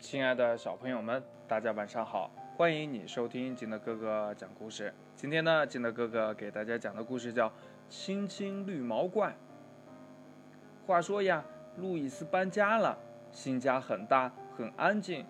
[0.00, 2.30] 亲爱的小朋友们，大家晚上好！
[2.56, 4.92] 欢迎你收听金德哥哥讲故事。
[5.14, 7.48] 今天呢，金德哥哥给大家讲的故事叫
[7.90, 9.28] 《青青绿毛怪》。
[10.86, 11.44] 话说呀，
[11.76, 12.98] 路易斯搬家了，
[13.30, 15.24] 新家很大很安静，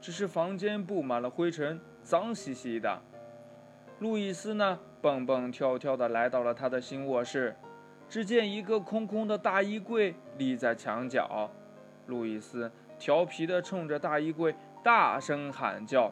[0.00, 3.00] 只是房间布满了灰尘，脏兮兮的。
[4.00, 7.54] 路易斯呢，蹦蹦跳跳的来到了他的新卧室，
[8.08, 11.48] 只见一个空空的大衣柜立在墙角。
[12.06, 12.70] 路易斯。
[12.98, 16.10] 调皮地冲着大衣柜大声喊叫，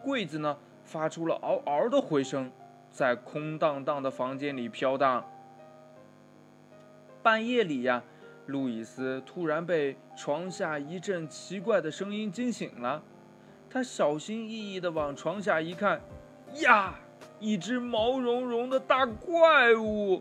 [0.00, 2.52] 柜子呢发出了嗷嗷的回声，
[2.88, 5.28] 在空荡荡的房间里飘荡。
[7.20, 8.02] 半夜里呀，
[8.46, 13.02] 路易斯突然被床下一阵奇怪的声音惊醒了，
[13.68, 16.00] 他小心翼翼地往床下一看，
[16.62, 16.94] 呀，
[17.40, 20.20] 一只毛茸茸的大怪物！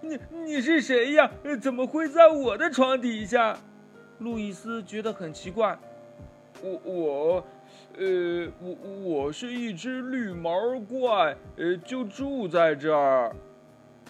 [0.00, 1.30] 你你是谁呀？
[1.60, 3.56] 怎么会在我的床底下？
[4.18, 5.76] 路易斯觉得很奇怪。
[6.62, 7.46] 我我，
[7.98, 13.34] 呃，我我是一只绿毛怪，呃，就住在这儿。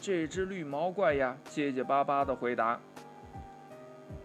[0.00, 2.78] 这只绿毛怪呀，结结巴巴的回答：“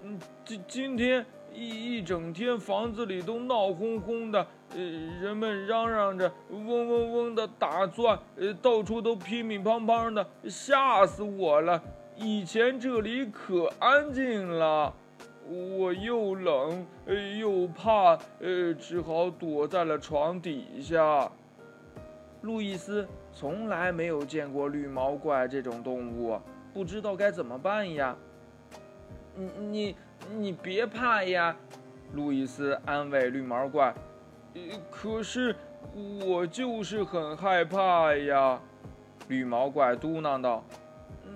[0.04, 11.82] 嗯，今今天一一整天房子里都闹哄哄的。”呃，人们嚷嚷着，嗡嗡嗡的打转，呃，到处都乒乒乓乓的，吓死我了！
[12.16, 14.94] 以前这里可安静了，
[15.50, 21.32] 我又冷，呃，又怕，呃，只好躲在了床底下。
[22.44, 26.40] 路易斯从来没有见过绿毛怪这种动物，
[26.72, 28.16] 不知道该怎么办呀。
[29.36, 29.96] 你你
[30.38, 31.56] 你别怕呀，
[32.14, 33.94] 路易斯安慰绿毛怪。
[34.92, 35.56] 可是
[36.26, 38.60] 我就是很害怕呀，
[39.28, 40.64] 绿毛怪嘟囔道。
[41.26, 41.32] 嗯，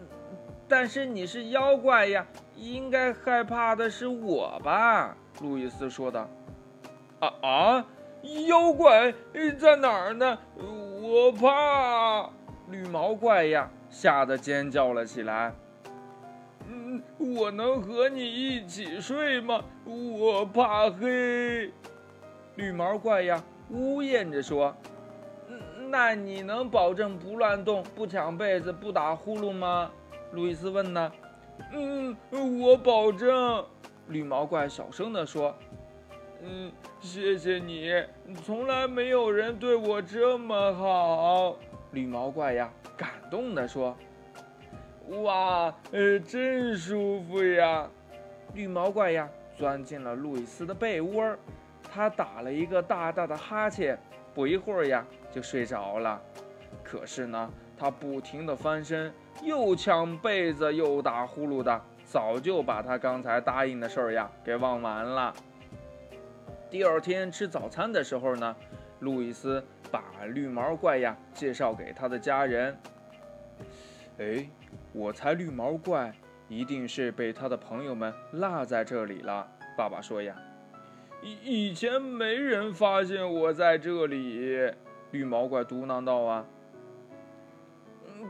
[0.68, 5.16] 但是你是妖怪呀，应该害怕的是我吧？
[5.42, 6.30] 路易斯说道。
[7.20, 7.86] 啊啊，
[8.48, 9.14] 妖怪
[9.60, 10.38] 在哪儿呢？
[11.02, 12.30] 我怕！
[12.70, 15.54] 绿毛怪呀，吓得尖叫了起来。
[16.68, 19.64] 嗯，我能和你一起睡吗？
[19.86, 21.72] 我怕黑。
[22.56, 24.76] 绿毛怪呀，呜咽着说
[25.90, 29.92] ：“那你能保证不乱动、不抢被子、不打呼噜吗？”
[30.32, 31.12] 路易斯问呢。
[31.74, 33.66] “嗯，我保证。”
[34.10, 35.56] 绿毛怪小声地说。
[36.44, 37.92] “嗯，谢谢你，
[38.46, 41.56] 从来没有人对我这么好。”
[41.92, 43.96] 绿毛怪呀，感动地说。
[45.10, 47.90] “哇，呃，真舒服呀！”
[48.54, 51.36] 绿毛怪呀，钻进了路易斯的被窝。
[51.92, 54.00] 他打了一个大大的哈欠，
[54.34, 56.22] 不一会儿呀就睡着了。
[56.84, 65.34] 可是呢，他不停地翻身，又抢被子，又打呼噜的，早就把他刚才答应的事儿呀给忘完了。
[66.70, 68.56] 第二天吃早餐的时候呢，
[69.02, 72.76] 路易斯把绿毛怪呀介绍给他的家人。
[74.18, 74.50] 哎，
[74.94, 76.14] 我猜绿毛怪
[76.48, 79.48] 一定是被他的朋友们落在这里了。
[79.76, 80.36] 爸爸说呀。
[81.24, 84.72] 以以前没人发现我在这里，
[85.12, 86.46] 绿毛怪嘟囔道：“啊，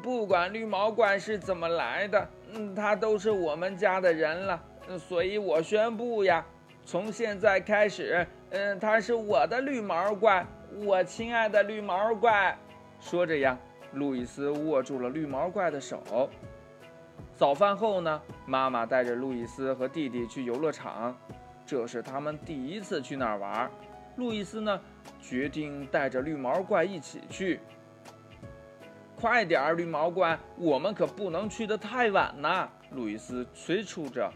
[0.01, 4.63] 不管绿毛怪是怎么来的，嗯，他都是我们家的人了，
[4.99, 6.45] 所以我宣布呀，
[6.85, 10.45] 从现在开始，嗯，他是我的绿毛怪，
[10.85, 12.55] 我亲爱的绿毛怪。”
[13.01, 13.57] 说着呀，
[13.93, 16.29] 路易斯握住了绿毛怪的手。
[17.35, 21.15] 早饭后呢，妈妈带着路易斯和弟弟去游乐场。
[21.65, 23.69] 这是他们第一次去那儿玩，
[24.17, 24.79] 路易斯呢
[25.19, 27.59] 决定带着绿毛怪一起去。
[29.15, 32.69] 快点儿，绿毛怪，我们可不能去得太晚呐！
[32.91, 34.29] 路易斯催促着。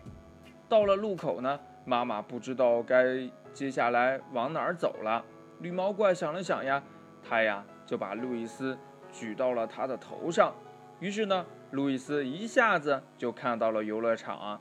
[0.67, 5.23] 到了路口呢，妈妈不知道该接下来往哪儿走了。
[5.59, 6.81] 绿毛怪想了想呀，
[7.21, 8.77] 他呀就把路易斯
[9.11, 10.53] 举到了他的头上。
[10.99, 14.59] 于是呢，路易斯一下子就看到了游乐场，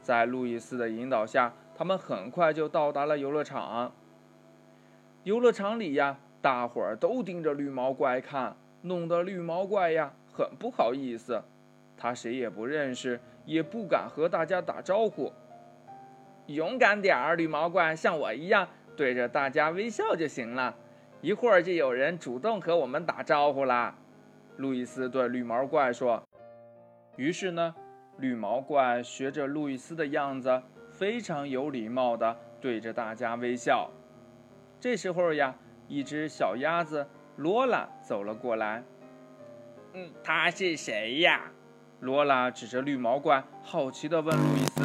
[0.00, 1.52] 在路易斯的引导下。
[1.76, 3.92] 他们很快就到达了游乐场。
[5.24, 11.42] 游乐场里呀，大伙儿都盯着绿毛怪看，弄得绿毛怪呀很不好意思。
[11.96, 15.32] 他谁也不认识，也不敢和大家打招呼。
[16.46, 20.76] 勇敢点儿，绿毛怪，像我一样对着大家微笑就行了。
[21.22, 23.96] 一会儿就有人主动和我们打招呼啦。
[24.56, 26.22] 路易斯对绿毛怪说。
[27.16, 27.74] 于是呢，
[28.18, 30.62] 绿毛怪学着路易斯的样子。
[30.90, 33.90] 非常有礼貌地对着大家微笑。
[34.78, 35.52] 这时候呀，
[35.88, 37.04] 一只小鸭子
[37.34, 38.84] 罗拉走了过来。
[39.94, 41.50] 嗯，他是谁呀？
[41.98, 44.84] 罗拉指着绿毛怪，好奇地问路易斯。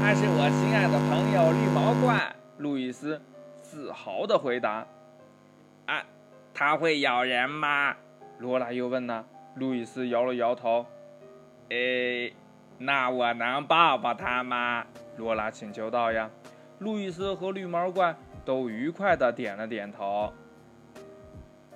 [0.00, 2.34] 他他是我亲爱的朋友绿毛怪。
[2.56, 3.20] 路易斯
[3.60, 4.86] 自豪地回答：“啊，
[6.58, 7.94] 他会咬人吗？”
[8.38, 9.24] 罗拉又问呢。
[9.54, 10.84] 路易斯摇了摇头
[11.70, 12.32] ：“诶，
[12.78, 14.84] 那我能抱抱他吗？”
[15.16, 16.10] 罗拉请求道。
[16.10, 16.28] 呀，
[16.80, 20.32] 路易斯和绿毛怪都愉快地点了点头。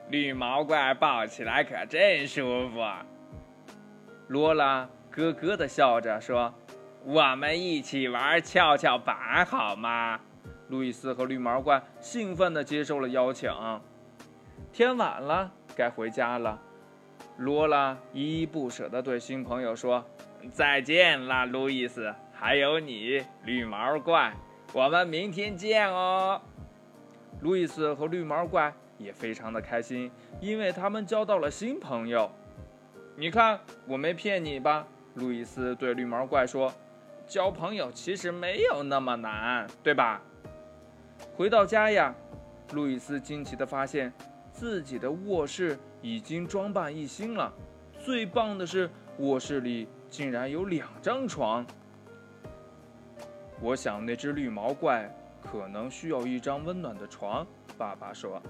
[0.09, 2.81] 绿毛怪抱起来可真舒服。
[4.29, 6.53] 罗拉咯咯地笑着说
[7.05, 10.21] ：“我们一起玩跷跷板好吗？”
[10.69, 13.51] 路易斯和绿毛怪兴奋地接受了邀请。
[14.73, 16.61] 天晚了，该回家了。
[17.39, 20.05] 罗拉依依不舍地对新朋友说
[20.53, 24.35] ：“再见啦，路易斯，还有你，绿毛怪，
[24.73, 26.41] 我们明天见哦。”
[27.41, 30.11] 路易斯和绿毛怪也非常的开心，
[30.41, 32.31] 因为他们交到了新朋友。
[33.17, 34.87] 你看，我没骗你吧？
[35.15, 36.73] 路易斯对绿毛怪说
[37.27, 40.23] ：“交朋友其实没有那么难，对吧？”
[41.37, 42.15] 回到家呀，
[42.73, 44.13] 路易斯惊奇地发现，
[44.63, 47.53] 自己的卧室已经装扮一新了。
[47.99, 48.89] 最棒的是，
[49.19, 51.67] 卧室里竟然有两张床。
[53.61, 55.13] 我想那只绿毛怪
[55.43, 57.45] 可能需要一张温暖的床。
[57.77, 58.41] 爸爸说：“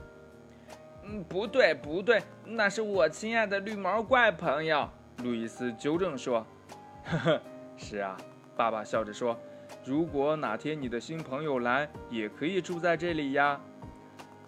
[1.02, 4.86] 嗯，不对，不对，那是我亲爱的绿毛怪朋友。”
[5.24, 6.46] 路易斯纠正说
[7.08, 7.40] ：“呵呵，
[7.78, 8.18] 是啊。”
[8.54, 9.34] 爸爸笑着说。
[9.82, 13.58] 如果哪天你的新朋友来，也可以住在这里呀。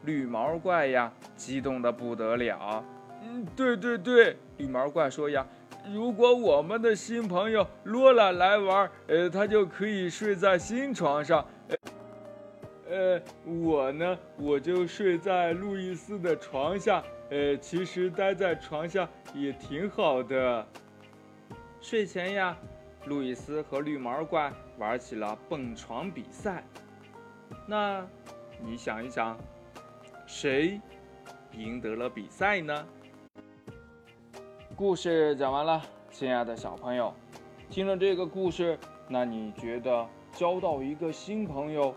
[0.05, 2.85] 绿毛怪呀，激动的不得了。
[3.23, 5.47] 嗯，对对对，绿毛怪说呀，
[5.93, 11.45] 如果我们的新朋友罗拉来玩，呃，他就可以睡在新床上。
[12.89, 17.03] 呃，我呢，我就睡在路易斯的床下。
[17.31, 20.67] 呃，其实待在床下也挺好的。
[21.81, 22.57] 睡前呀。
[23.07, 26.65] 路易斯和绿毛怪玩起了蹦床比赛。
[27.67, 28.03] 那，
[28.65, 29.37] 你想一想，
[30.35, 30.81] 谁
[31.53, 32.85] 赢得了比赛呢？
[34.75, 37.15] 故事讲完了，亲爱的小朋友，
[37.71, 38.77] 听了这个故事，
[39.07, 41.95] 那你觉得交到一个新朋友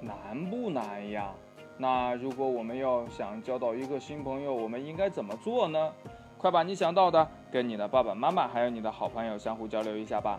[0.00, 1.34] 难不难呀？
[1.76, 5.92] 那如果我们要想交到一个新朋友，我们应该怎么做呢？
[6.38, 10.38] 快把你想到的跟你的爸爸妈妈还有你的好朋友相互交流一下吧。